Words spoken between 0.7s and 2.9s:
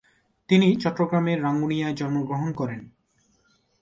চট্টগ্রামের রাঙ্গুনিয়ায় জন্মগ্রহণ করেন।